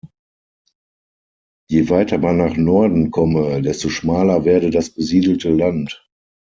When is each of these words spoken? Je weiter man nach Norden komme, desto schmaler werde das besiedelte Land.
Je 1.69 1.87
weiter 1.89 2.17
man 2.17 2.37
nach 2.37 2.57
Norden 2.57 3.11
komme, 3.11 3.61
desto 3.61 3.89
schmaler 3.89 4.45
werde 4.45 4.71
das 4.71 4.89
besiedelte 4.89 5.51
Land. 5.51 6.09